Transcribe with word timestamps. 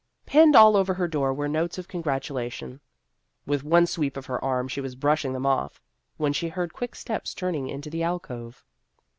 Pinned 0.25 0.55
all 0.55 0.75
over 0.75 0.95
her 0.95 1.07
door 1.07 1.31
were 1.31 1.47
notes 1.47 1.77
of 1.77 1.87
congratulation. 1.87 2.81
With 3.45 3.63
one 3.63 3.85
sweep 3.85 4.17
of 4.17 4.25
her 4.25 4.43
arm 4.43 4.67
she 4.67 4.81
was 4.81 4.95
brushing 4.95 5.33
them 5.33 5.45
off, 5.45 5.79
when 6.17 6.33
she 6.33 6.49
heard 6.49 6.73
quick 6.73 6.95
steps 6.95 7.35
turning 7.35 7.69
into 7.69 7.91
the 7.91 8.01
alcove. 8.01 8.65